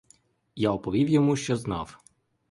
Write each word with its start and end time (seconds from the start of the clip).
Я 0.55 0.71
оповів 0.71 1.09
йому, 1.09 1.35
що 1.35 1.57
знав. 1.57 1.99